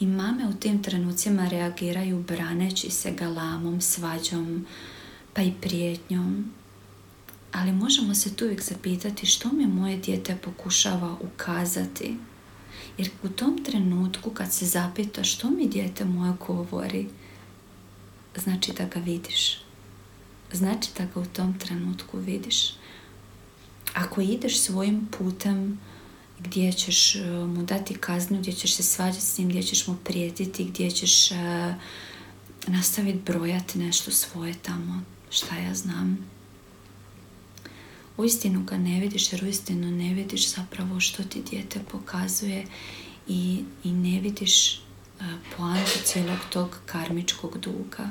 I 0.00 0.06
mame 0.06 0.48
u 0.48 0.52
tim 0.52 0.82
trenucima 0.82 1.48
reagiraju 1.48 2.24
braneći 2.28 2.90
se 2.90 3.12
galamom, 3.12 3.80
svađom, 3.80 4.66
pa 5.32 5.42
i 5.42 5.52
prijetnjom. 5.60 6.52
Ali 7.52 7.72
možemo 7.72 8.14
se 8.14 8.34
tu 8.34 8.44
uvijek 8.44 8.62
zapitati 8.62 9.26
što 9.26 9.52
mi 9.52 9.66
moje 9.66 9.96
dijete 9.96 10.36
pokušava 10.36 11.16
ukazati. 11.20 12.16
Jer 12.98 13.10
u 13.22 13.28
tom 13.28 13.64
trenutku 13.64 14.30
kad 14.30 14.52
se 14.52 14.66
zapita 14.66 15.24
što 15.24 15.50
mi 15.50 15.68
dijete 15.68 16.04
moje 16.04 16.32
govori, 16.46 17.06
znači 18.36 18.72
da 18.72 18.84
ga 18.84 19.00
vidiš. 19.00 19.58
Znači 20.52 20.90
da 20.98 21.04
ga 21.04 21.20
u 21.20 21.26
tom 21.26 21.58
trenutku 21.58 22.18
vidiš. 22.18 22.74
Ako 23.94 24.20
ideš 24.20 24.60
svojim 24.60 25.06
putem 25.18 25.80
gdje 26.38 26.72
ćeš 26.72 27.16
e, 27.16 27.30
mu 27.30 27.62
dati 27.62 27.94
kaznu, 27.94 28.38
gdje 28.38 28.52
ćeš 28.52 28.74
se 28.74 28.82
svađati 28.82 29.24
s 29.24 29.38
njim, 29.38 29.48
gdje 29.48 29.62
ćeš 29.62 29.86
mu 29.86 29.96
prijetiti, 30.04 30.64
gdje 30.64 30.90
ćeš 30.90 31.30
e, 31.30 31.34
nastaviti 32.66 33.18
brojati 33.26 33.78
nešto 33.78 34.10
svoje 34.10 34.54
tamo, 34.62 35.02
šta 35.30 35.56
ja 35.56 35.74
znam. 35.74 36.18
Uistinu 38.16 38.64
ga 38.64 38.78
ne 38.78 39.00
vidiš 39.00 39.32
jer 39.32 39.44
uistinu 39.44 39.90
ne 39.90 40.14
vidiš 40.14 40.54
zapravo 40.54 41.00
što 41.00 41.22
ti 41.22 41.42
dijete 41.50 41.80
pokazuje 41.92 42.66
i, 43.28 43.64
i 43.84 43.92
ne 43.92 44.20
vidiš 44.20 44.80
uh, 45.58 45.76
cijelog 46.04 46.38
tog 46.52 46.76
karmičkog 46.86 47.58
duga. 47.58 48.10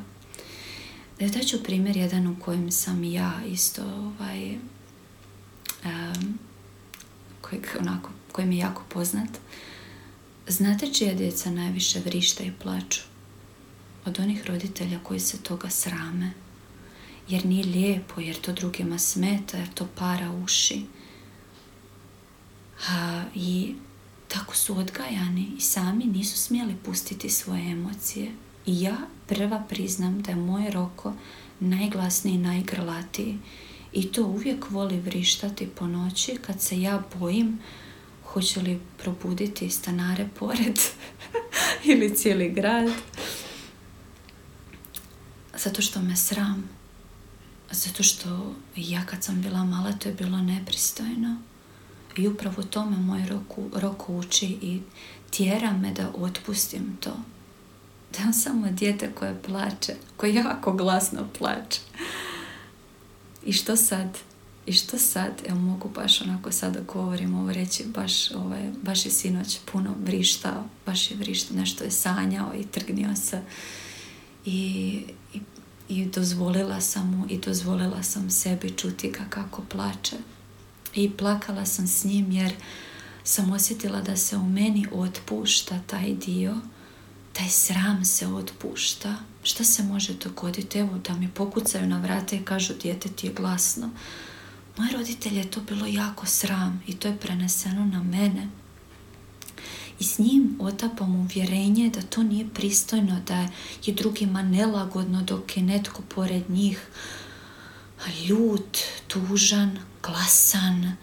Da 1.20 1.44
ću 1.44 1.64
primjer 1.64 1.98
jedan 1.98 2.28
u 2.28 2.40
kojem 2.40 2.72
sam 2.72 3.04
ja 3.04 3.42
isto 3.48 3.82
ovaj, 3.84 4.56
um, 5.86 6.40
kojeg 7.42 7.68
onako, 7.80 8.10
koji 8.36 8.48
mi 8.48 8.56
je 8.56 8.60
jako 8.60 8.84
poznat. 8.90 9.30
Znate 10.48 10.94
čija 10.94 11.14
djeca 11.14 11.52
najviše 11.52 12.00
vrišta 12.00 12.44
i 12.44 12.52
plaču? 12.64 13.02
Od 14.06 14.20
onih 14.20 14.46
roditelja 14.46 15.00
koji 15.04 15.20
se 15.20 15.38
toga 15.38 15.70
srame. 15.70 16.32
Jer 17.28 17.46
nije 17.46 17.66
lijepo, 17.66 18.22
jer 18.22 18.36
to 18.42 18.54
drugima 18.54 19.00
smeta, 19.00 19.58
jer 19.58 19.74
to 19.74 19.88
para 19.96 20.32
uši. 20.32 20.86
A, 22.90 23.24
I 23.36 23.76
tako 24.28 24.56
su 24.56 24.78
odgajani 24.78 25.52
i 25.58 25.62
sami 25.62 26.06
nisu 26.06 26.38
smjeli 26.38 26.76
pustiti 26.86 27.30
svoje 27.30 27.72
emocije. 27.72 28.32
I 28.66 28.82
ja 28.82 28.98
prva 29.28 29.64
priznam 29.70 30.22
da 30.22 30.32
je 30.32 30.36
moj 30.36 30.72
roko 30.72 31.14
najglasniji 31.60 32.36
i 32.36 32.38
najgrlatiji 32.38 33.38
i 33.94 34.12
to 34.12 34.26
uvijek 34.26 34.70
voli 34.70 35.00
vrištati 35.00 35.68
po 35.68 35.88
noći 35.88 36.38
kad 36.42 36.62
se 36.62 36.82
ja 36.82 37.04
bojim 37.20 37.60
hoće 38.36 38.62
li 38.62 38.80
probuditi 38.98 39.70
stanare 39.70 40.28
pored 40.40 40.80
ili 41.92 42.16
cijeli 42.16 42.50
grad. 42.50 42.90
Zato 45.58 45.82
što 45.82 46.02
me 46.02 46.16
sram. 46.16 46.70
Zato 47.72 48.04
što 48.04 48.56
ja 48.76 49.06
kad 49.06 49.24
sam 49.24 49.42
bila 49.42 49.64
mala 49.64 49.92
to 49.92 50.10
je 50.10 50.16
bilo 50.16 50.38
nepristojno. 50.38 51.38
I 52.18 52.28
upravo 52.28 52.64
tome 52.64 52.98
moj 52.98 53.26
roku, 53.26 53.70
roko 53.74 54.14
uči 54.14 54.46
i 54.62 54.82
tjera 55.30 55.74
me 55.74 55.92
da 55.92 56.12
otpustim 56.18 56.98
to. 57.00 57.18
Da 58.18 58.28
je 58.28 58.34
samo 58.44 58.68
dijete 58.72 59.12
koje 59.12 59.42
plače, 59.42 59.96
koje 60.18 60.34
jako 60.34 60.74
glasno 60.74 61.28
plače. 61.38 61.80
I 63.46 63.54
što 63.54 63.76
sad? 63.76 64.18
I 64.66 64.74
što 64.74 64.98
sad? 64.98 65.32
Evo 65.48 65.60
mogu 65.60 65.90
baš 65.90 66.22
onako 66.22 66.52
sada 66.52 66.80
govorim 66.94 67.36
ovo 67.36 67.54
reći, 67.54 67.84
baš, 67.86 68.32
ovaj, 68.32 68.72
baš 68.82 69.06
je 69.06 69.12
sinoć 69.12 69.58
puno 69.72 69.96
vrištao, 70.06 70.64
baš 70.86 71.12
je 71.12 71.18
vrištao, 71.18 71.58
nešto 71.58 71.84
je 71.84 71.92
sanjao 71.92 72.54
i 72.60 72.66
trgnio 72.66 73.16
se. 73.16 73.42
I, 74.46 75.02
i, 75.34 75.40
i 75.90 76.06
dozvolila 76.06 76.82
sam 76.82 77.12
mu 77.12 77.26
i 77.30 77.38
dozvolila 77.38 78.04
sam 78.04 78.30
sebi 78.30 78.74
čuti 78.78 79.12
ga 79.12 79.26
kako 79.30 79.62
plače. 79.62 80.16
I 80.96 81.12
plakala 81.12 81.66
sam 81.66 81.88
s 81.88 82.04
njim 82.04 82.32
jer 82.32 82.54
sam 83.24 83.52
osjetila 83.52 84.02
da 84.02 84.18
se 84.18 84.38
u 84.38 84.44
meni 84.44 84.88
otpušta 84.92 85.80
taj 85.88 86.14
dio, 86.14 86.56
taj 87.34 87.50
sram 87.50 88.06
se 88.06 88.28
otpušta. 88.28 89.16
Šta 89.44 89.64
se 89.64 89.84
može 89.84 90.14
dogoditi? 90.14 90.80
Evo 90.80 90.98
da 91.08 91.14
mi 91.14 91.30
pokucaju 91.30 91.88
na 91.88 92.00
vrate 92.00 92.36
i 92.36 92.46
kažu 92.46 92.74
dijete 92.82 93.10
ti 93.10 93.28
je 93.28 93.34
glasno. 93.34 93.90
Moj 94.78 94.88
roditelj 94.94 95.38
je 95.38 95.52
to 95.52 95.62
bilo 95.62 95.86
jako 95.86 96.26
sram 96.26 96.84
i 96.88 96.96
to 96.96 97.08
je 97.08 97.18
preneseno 97.18 97.86
na 97.86 98.04
mene. 98.04 98.48
I 100.00 100.04
s 100.04 100.20
njim 100.20 100.58
otapam 100.60 101.16
uvjerenje 101.16 101.90
da 101.90 102.02
to 102.02 102.24
nije 102.24 102.50
pristojno, 102.54 103.22
da 103.28 103.48
je 103.86 103.94
drugima 103.94 104.42
nelagodno 104.42 105.22
dok 105.22 105.58
je 105.58 105.64
netko 105.64 106.02
pored 106.16 106.50
njih 106.50 106.88
ljut, 108.28 108.78
tužan, 109.08 109.80
glasan. 110.04 110.96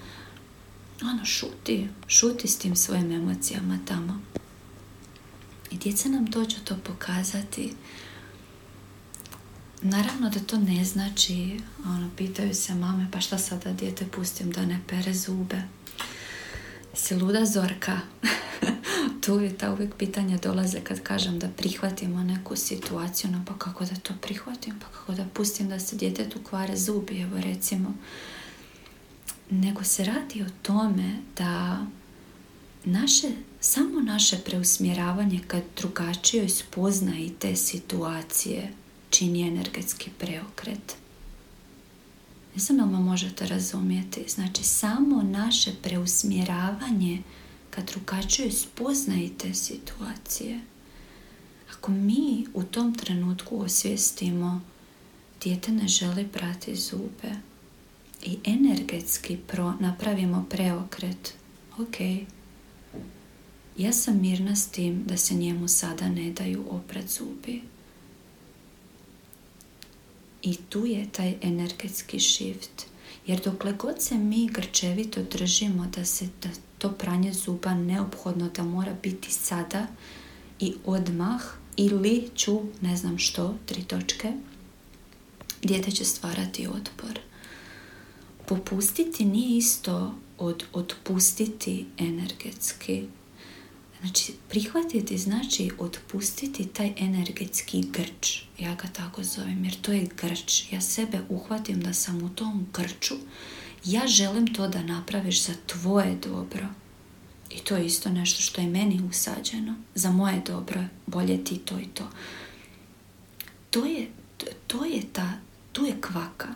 Ono, 1.02 1.24
šuti, 1.24 1.88
šuti 2.06 2.48
s 2.48 2.58
tim 2.58 2.76
svojim 2.76 3.12
emocijama 3.12 3.78
tamo. 3.88 4.20
I 5.70 5.76
djeca 5.76 6.08
nam 6.08 6.24
dođu 6.24 6.56
to 6.64 6.76
pokazati. 6.76 7.74
Naravno 9.84 10.30
da 10.30 10.40
to 10.40 10.58
ne 10.58 10.84
znači, 10.84 11.60
ono, 11.84 12.10
pitaju 12.16 12.54
se 12.54 12.74
mame, 12.74 13.08
pa 13.12 13.20
šta 13.20 13.38
sada 13.38 13.72
dijete 13.72 14.06
pustim 14.06 14.50
da 14.50 14.66
ne 14.66 14.80
pere 14.88 15.14
zube? 15.14 15.62
Si 16.94 17.14
luda 17.14 17.44
zorka? 17.44 18.00
tu 19.22 19.40
je 19.40 19.58
ta 19.58 19.72
uvijek 19.72 19.94
pitanja 19.94 20.38
dolaze 20.38 20.80
kad 20.80 21.02
kažem 21.02 21.38
da 21.38 21.48
prihvatimo 21.48 22.24
neku 22.24 22.56
situaciju, 22.56 23.30
no 23.30 23.44
pa 23.46 23.58
kako 23.58 23.84
da 23.84 23.94
to 23.94 24.14
prihvatim, 24.20 24.74
pa 24.80 24.86
kako 24.86 25.12
da 25.12 25.24
pustim 25.24 25.68
da 25.68 25.80
se 25.80 25.96
djetetu 25.96 26.38
kvare 26.44 26.76
zubi, 26.76 27.20
evo 27.20 27.40
recimo. 27.40 27.94
Nego 29.50 29.84
se 29.84 30.04
radi 30.04 30.42
o 30.42 30.50
tome 30.62 31.16
da 31.38 31.86
naše, 32.84 33.28
samo 33.60 34.00
naše 34.00 34.36
preusmjeravanje 34.36 35.40
kad 35.46 35.62
drugačije 35.76 36.48
spozna 36.48 37.18
i 37.18 37.30
te 37.30 37.56
situacije 37.56 38.72
čini 39.22 39.48
energetski 39.48 40.10
preokret. 40.18 40.96
Ne 42.54 42.60
znam 42.60 42.92
da 42.92 42.98
možete 42.98 43.46
razumjeti. 43.46 44.24
Znači, 44.28 44.64
samo 44.64 45.22
naše 45.22 45.72
preusmjeravanje 45.82 47.22
kad 47.70 47.90
drugačije 47.90 48.52
spoznajte 48.52 49.54
situacije. 49.54 50.60
Ako 51.72 51.90
mi 51.90 52.46
u 52.54 52.62
tom 52.62 52.94
trenutku 52.94 53.60
osvijestimo 53.60 54.60
dijete 55.42 55.72
ne 55.72 55.88
želi 55.88 56.28
prati 56.28 56.76
zube 56.76 57.32
i 58.22 58.38
energetski 58.44 59.38
napravimo 59.80 60.46
preokret, 60.50 61.34
ok, 61.78 61.96
ja 63.76 63.92
sam 63.92 64.20
mirna 64.20 64.56
s 64.56 64.68
tim 64.68 65.04
da 65.06 65.16
se 65.16 65.34
njemu 65.34 65.68
sada 65.68 66.08
ne 66.08 66.32
daju 66.32 66.64
oprat 66.70 67.08
zubi. 67.08 67.71
I 70.42 70.56
tu 70.56 70.86
je 70.86 71.08
taj 71.12 71.34
energetski 71.42 72.20
shift. 72.20 72.86
Jer 73.26 73.40
dokle 73.44 73.72
god 73.72 74.02
se 74.02 74.14
mi 74.14 74.48
grčevito 74.48 75.22
držimo 75.22 75.86
da 75.96 76.04
se 76.04 76.28
da 76.42 76.48
to 76.78 76.92
pranje 76.92 77.32
zuba 77.32 77.74
neophodno 77.74 78.48
da 78.48 78.62
mora 78.62 78.94
biti 79.02 79.32
sada 79.32 79.86
i 80.60 80.74
odmah 80.84 81.42
ili 81.76 82.28
ću 82.36 82.60
ne 82.80 82.96
znam 82.96 83.18
što, 83.18 83.54
tri 83.66 83.82
točke, 83.82 84.32
dijete 85.62 85.90
će 85.90 86.04
stvarati 86.04 86.66
otpor. 86.66 87.18
Popustiti 88.46 89.24
nije 89.24 89.58
isto 89.58 90.14
od 90.38 90.64
otpustiti 90.72 91.86
energetski. 91.98 93.06
Znači, 94.02 94.32
prihvatiti 94.48 95.18
znači 95.18 95.70
otpustiti 95.78 96.66
taj 96.66 96.92
energetski 96.96 97.82
grč. 97.92 98.42
Ja 98.58 98.74
ga 98.74 98.88
tako 98.92 99.22
zovem, 99.22 99.64
jer 99.64 99.80
to 99.80 99.92
je 99.92 100.08
grč. 100.16 100.72
Ja 100.72 100.80
sebe 100.80 101.18
uhvatim 101.28 101.80
da 101.80 101.94
sam 101.94 102.22
u 102.22 102.28
tom 102.28 102.66
grču 102.72 103.14
ja 103.84 104.06
želim 104.06 104.54
to 104.54 104.68
da 104.68 104.82
napraviš 104.82 105.46
za 105.46 105.52
tvoje 105.66 106.16
dobro. 106.16 106.66
I 107.50 107.58
to 107.58 107.76
je 107.76 107.86
isto 107.86 108.10
nešto 108.10 108.42
što 108.42 108.60
je 108.60 108.66
meni 108.66 109.00
usađeno. 109.10 109.74
Za 109.94 110.10
moje 110.10 110.42
dobro, 110.46 110.84
bolje 111.06 111.44
ti 111.44 111.58
to 111.58 111.78
i 111.78 111.86
to. 111.94 112.08
To 113.70 113.84
je, 113.84 114.08
to 114.66 114.84
je 114.84 115.02
ta, 115.12 115.32
tu 115.72 115.86
je 115.86 116.00
kvaka. 116.00 116.48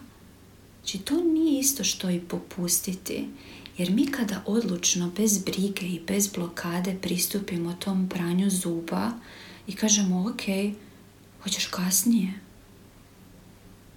Znači 0.81 0.99
to 0.99 1.15
nije 1.25 1.61
isto 1.61 1.85
što 1.85 2.11
i 2.11 2.21
popustiti. 2.21 3.29
Jer 3.79 3.91
mi 3.91 4.07
kada 4.07 4.43
odlučno, 4.47 5.11
bez 5.17 5.39
brige 5.39 5.87
i 5.87 6.01
bez 6.07 6.29
blokade 6.29 6.97
pristupimo 7.03 7.73
tom 7.73 8.09
pranju 8.09 8.51
zuba 8.51 9.11
i 9.67 9.73
kažemo 9.73 10.29
ok, 10.29 10.75
hoćeš 11.43 11.67
kasnije, 11.67 12.33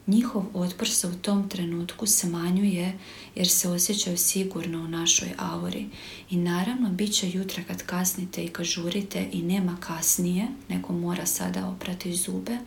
njihov 0.09 0.45
otpor 0.53 0.89
se 0.89 1.07
u 1.07 1.15
tom 1.15 1.49
trenutku 1.49 2.05
smanjuje 2.05 2.97
jer 3.35 3.47
se 3.47 3.69
osjećaju 3.69 4.17
sigurno 4.17 4.79
u 4.79 4.87
našoj 4.87 5.29
auri. 5.37 5.85
I 6.29 6.37
naravno, 6.37 6.89
bit 6.89 7.13
će 7.13 7.29
jutra 7.29 7.63
kad 7.67 7.85
kasnite 7.85 8.43
i 8.43 8.47
kad 8.47 8.65
žurite 8.65 9.29
i 9.31 9.41
nema 9.41 9.77
kasnije, 9.79 10.47
nego 10.69 10.93
mora 10.93 11.25
sada 11.25 11.67
oprati 11.67 12.15
zube. 12.15 12.57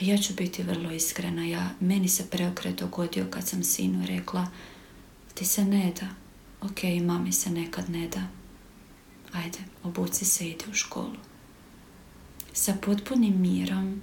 Ja 0.00 0.18
ću 0.18 0.34
biti 0.34 0.62
vrlo 0.62 0.90
iskrena. 0.90 1.44
Ja, 1.44 1.70
meni 1.80 2.08
se 2.08 2.26
preokret 2.30 2.78
dogodio 2.78 3.26
kad 3.30 3.48
sam 3.48 3.64
sinu 3.64 4.06
rekla 4.06 4.46
ti 5.34 5.44
se 5.44 5.64
ne 5.64 5.92
da. 6.00 6.06
Ok, 6.60 6.82
mami 7.02 7.32
se 7.32 7.50
nekad 7.50 7.90
ne 7.90 8.08
da. 8.08 8.22
Ajde, 9.32 9.58
obuci 9.82 10.24
se 10.24 10.44
i 10.44 10.50
ide 10.50 10.64
u 10.70 10.74
školu. 10.74 11.16
Sa 12.52 12.74
potpunim 12.82 13.40
mirom 13.40 14.02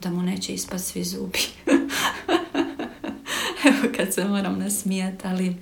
da 0.00 0.10
mu 0.10 0.22
neće 0.22 0.54
ispast 0.54 0.92
svi 0.92 1.04
zubi. 1.04 1.38
Evo 3.68 3.92
kad 3.96 4.14
se 4.14 4.24
moram 4.24 4.58
nasmijati, 4.58 5.26
ali 5.26 5.56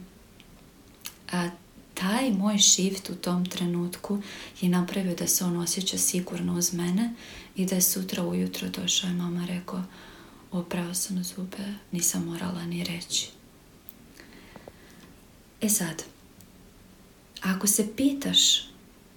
a, 1.32 1.48
taj 1.94 2.30
moj 2.30 2.58
shift 2.58 3.10
u 3.10 3.14
tom 3.14 3.46
trenutku 3.46 4.22
je 4.60 4.68
napravio 4.68 5.14
da 5.14 5.26
se 5.26 5.44
on 5.44 5.56
osjeća 5.56 5.98
sigurno 5.98 6.54
uz 6.54 6.72
mene 6.74 7.14
i 7.56 7.66
da 7.66 7.74
je 7.74 7.82
sutra 7.82 8.22
ujutro 8.24 8.68
došao 8.68 9.10
i 9.10 9.14
mama 9.14 9.46
rekao 9.46 9.82
oprao 10.52 10.94
sam 10.94 11.24
zube, 11.24 11.74
nisam 11.92 12.24
morala 12.24 12.64
ni 12.64 12.84
reći. 12.84 13.30
E 15.60 15.68
sad, 15.68 16.02
ako 17.42 17.66
se 17.66 17.96
pitaš 17.96 18.68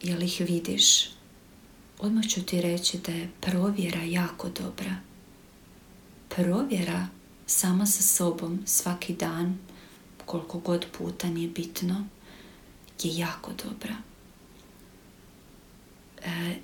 jel 0.02 0.24
ih 0.24 0.42
vidiš, 0.48 1.10
odmah 2.00 2.28
ću 2.28 2.44
ti 2.44 2.62
reći 2.62 2.98
da 2.98 3.12
je 3.12 3.30
provjera 3.42 4.02
jako 4.04 4.50
dobra 4.50 4.96
provjera 6.36 7.08
sama 7.46 7.86
sa 7.86 8.04
sobom 8.04 8.60
svaki 8.66 9.14
dan, 9.14 9.58
koliko 10.26 10.60
god 10.60 10.86
puta 10.98 11.28
nije 11.28 11.50
bitno, 11.50 12.06
je 13.04 13.18
jako 13.18 13.52
dobra. 13.64 13.96
E, 16.24 16.56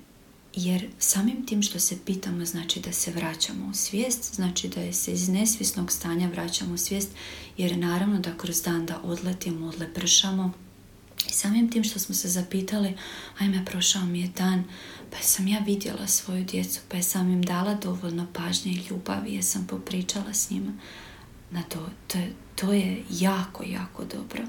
jer 0.54 0.88
samim 0.98 1.46
tim 1.46 1.62
što 1.62 1.80
se 1.80 1.98
pitamo 2.06 2.44
znači 2.44 2.80
da 2.80 2.92
se 2.92 3.12
vraćamo 3.12 3.70
u 3.70 3.74
svijest, 3.74 4.34
znači 4.34 4.68
da 4.68 4.92
se 4.92 5.12
iz 5.12 5.28
nesvjesnog 5.28 5.92
stanja 5.92 6.28
vraćamo 6.28 6.74
u 6.74 6.78
svijest, 6.78 7.08
jer 7.56 7.78
naravno 7.78 8.18
da 8.20 8.36
kroz 8.36 8.62
dan 8.62 8.86
da 8.86 9.00
odletimo, 9.02 9.66
odlepršamo, 9.66 10.52
i 11.28 11.32
samim 11.32 11.70
tim 11.70 11.84
što 11.84 11.98
smo 11.98 12.14
se 12.14 12.28
zapitali, 12.28 12.96
ajme, 13.38 13.64
prošao 13.64 14.04
mi 14.04 14.20
je 14.20 14.28
dan, 14.28 14.64
pa 15.10 15.18
sam 15.22 15.48
ja 15.48 15.58
vidjela 15.58 16.06
svoju 16.06 16.44
djecu, 16.44 16.80
pa 16.88 17.02
sam 17.02 17.30
im 17.30 17.42
dala 17.42 17.74
dovoljno 17.74 18.26
pažnje 18.32 18.72
i 18.72 18.84
ljubavi, 18.90 19.34
jer 19.34 19.44
sam 19.44 19.66
popričala 19.66 20.34
s 20.34 20.50
njima. 20.50 20.72
Na 21.50 21.62
to, 21.62 21.90
to, 22.06 22.18
to 22.54 22.72
je 22.72 23.02
jako, 23.10 23.64
jako 23.66 24.04
dobro. 24.04 24.42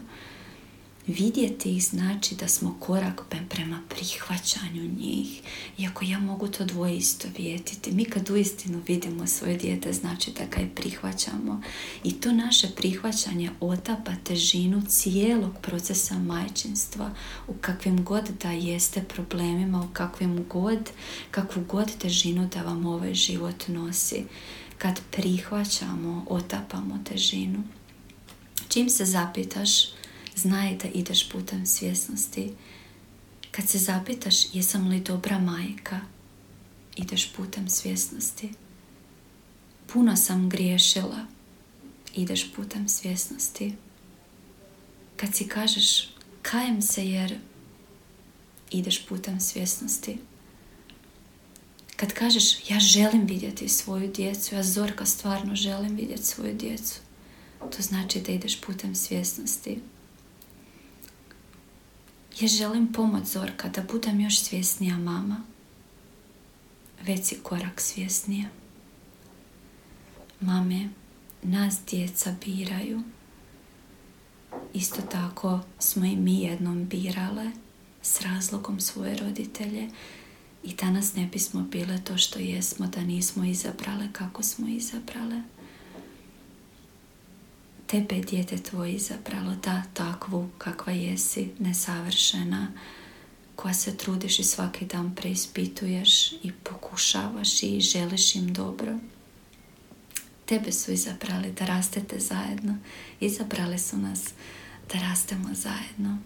Vidjeti 1.07 1.75
ih 1.75 1.83
znači 1.85 2.35
da 2.35 2.47
smo 2.47 2.77
korak 2.79 3.21
prema 3.49 3.81
prihvaćanju 3.89 4.83
njih. 4.99 5.41
Iako 5.77 6.05
ja 6.05 6.19
mogu 6.19 6.47
to 6.47 6.65
dvoje 6.65 6.97
isto 6.97 7.27
vijetiti. 7.37 7.91
Mi 7.91 8.05
kad 8.05 8.29
uistinu 8.29 8.81
vidimo 8.87 9.27
svoje 9.27 9.57
dijete, 9.57 9.93
znači 9.93 10.31
da 10.31 10.45
ga 10.45 10.61
i 10.61 10.69
prihvaćamo. 10.75 11.61
I 12.03 12.13
to 12.13 12.31
naše 12.31 12.67
prihvaćanje 12.75 13.51
otapa 13.59 14.11
težinu 14.23 14.81
cijelog 14.87 15.51
procesa 15.61 16.19
majčinstva 16.19 17.11
u 17.47 17.53
kakvim 17.61 18.03
god 18.03 18.29
da 18.41 18.51
jeste 18.51 19.01
problemima, 19.01 19.81
u 19.81 19.93
kakvim 19.93 20.45
god, 20.49 20.89
kakvu 21.31 21.63
god 21.67 21.97
težinu 21.97 22.49
da 22.53 22.61
vam 22.61 22.85
ovaj 22.85 23.13
život 23.13 23.67
nosi. 23.67 24.23
Kad 24.77 25.01
prihvaćamo, 25.11 26.25
otapamo 26.29 26.99
težinu. 27.09 27.63
Čim 28.69 28.89
se 28.89 29.05
zapitaš, 29.05 30.00
znaj 30.35 30.75
da 30.77 30.87
ideš 30.87 31.29
putem 31.29 31.65
svjesnosti. 31.65 32.53
Kad 33.51 33.69
se 33.69 33.77
zapitaš 33.77 34.55
jesam 34.55 34.87
li 34.87 34.99
dobra 34.99 35.39
majka, 35.39 35.99
ideš 36.95 37.33
putem 37.33 37.69
svjesnosti. 37.69 38.49
Puno 39.93 40.17
sam 40.17 40.49
griješila, 40.49 41.25
ideš 42.15 42.53
putem 42.53 42.89
svjesnosti. 42.89 43.73
Kad 45.17 45.35
si 45.35 45.47
kažeš 45.47 46.11
kajem 46.41 46.81
se 46.81 47.09
jer 47.09 47.37
ideš 48.71 49.05
putem 49.05 49.39
svjesnosti. 49.39 50.17
Kad 51.95 52.13
kažeš 52.13 52.69
ja 52.69 52.79
želim 52.79 53.25
vidjeti 53.25 53.69
svoju 53.69 54.11
djecu, 54.11 54.55
ja 54.55 54.63
Zorka 54.63 55.05
stvarno 55.05 55.55
želim 55.55 55.95
vidjeti 55.95 56.25
svoju 56.25 56.55
djecu, 56.55 56.99
to 57.59 57.81
znači 57.81 58.21
da 58.21 58.31
ideš 58.31 58.61
putem 58.61 58.95
svjesnosti. 58.95 59.79
Ja 62.39 62.47
želim 62.47 62.93
pomoć 62.93 63.25
Zorka 63.25 63.69
da 63.69 63.83
budem 63.91 64.19
još 64.19 64.39
svjesnija 64.39 64.97
mama. 64.97 65.41
Već 67.03 67.25
si 67.25 67.39
korak 67.43 67.81
svjesnija. 67.81 68.49
Mame, 70.39 70.89
nas 71.43 71.79
djeca 71.89 72.35
biraju. 72.45 73.01
Isto 74.73 75.01
tako 75.01 75.59
smo 75.79 76.05
i 76.05 76.15
mi 76.15 76.39
jednom 76.39 76.87
birale 76.87 77.51
s 78.01 78.21
razlogom 78.21 78.79
svoje 78.79 79.15
roditelje 79.15 79.89
i 80.63 80.73
danas 80.75 81.15
ne 81.15 81.25
bismo 81.25 81.61
bile 81.61 82.03
to 82.03 82.17
što 82.17 82.39
jesmo 82.39 82.87
da 82.87 83.01
nismo 83.01 83.43
izabrale 83.43 84.09
kako 84.13 84.43
smo 84.43 84.67
izabrale 84.67 85.41
tebe 87.91 88.15
je 88.15 88.21
dijete 88.21 88.57
tvoje 88.57 88.93
izabralo 88.93 89.55
da 89.63 89.83
takvu 89.93 90.49
kakva 90.57 90.93
jesi, 90.93 91.49
nesavršena, 91.59 92.67
koja 93.55 93.73
se 93.73 93.97
trudiš 93.97 94.39
i 94.39 94.43
svaki 94.43 94.85
dan 94.85 95.15
preispituješ 95.15 96.31
i 96.31 96.51
pokušavaš 96.63 97.63
i 97.63 97.81
želiš 97.81 98.35
im 98.35 98.53
dobro. 98.53 98.97
Tebe 100.45 100.71
su 100.71 100.91
izabrali 100.91 101.51
da 101.51 101.65
rastete 101.65 102.19
zajedno. 102.19 102.77
Izabrali 103.19 103.79
su 103.79 103.97
nas 103.97 104.29
da 104.93 104.99
rastemo 104.99 105.49
zajedno. 105.53 106.17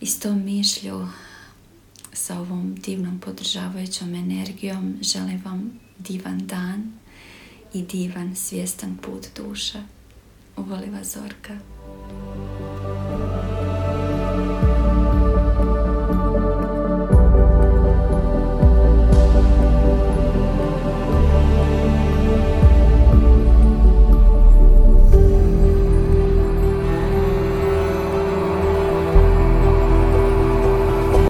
I 0.00 0.06
s 0.06 0.18
tom 0.18 0.44
mišlju, 0.44 1.08
sa 2.12 2.40
ovom 2.40 2.74
divnom 2.74 3.18
podržavajućom 3.18 4.14
energijom, 4.14 4.96
želim 5.00 5.42
vam 5.44 5.80
divan 5.98 6.46
dan 6.46 6.92
i 7.74 7.82
divan 7.82 8.36
svjestan 8.36 8.96
put 8.96 9.26
duša. 9.36 9.99
Uvoli 10.56 10.90
vas 10.90 11.12
Zorka. 11.14 11.54